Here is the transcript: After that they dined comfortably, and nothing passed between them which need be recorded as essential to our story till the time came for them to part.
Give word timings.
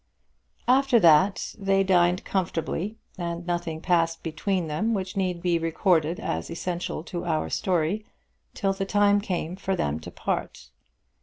After 0.67 0.99
that 0.99 1.53
they 1.59 1.83
dined 1.83 2.25
comfortably, 2.25 2.97
and 3.19 3.45
nothing 3.45 3.81
passed 3.81 4.23
between 4.23 4.65
them 4.65 4.95
which 4.95 5.15
need 5.15 5.43
be 5.43 5.59
recorded 5.59 6.19
as 6.19 6.49
essential 6.49 7.03
to 7.03 7.23
our 7.23 7.51
story 7.51 8.03
till 8.55 8.73
the 8.73 8.85
time 8.85 9.21
came 9.21 9.55
for 9.55 9.75
them 9.75 9.99
to 9.99 10.09
part. 10.09 10.71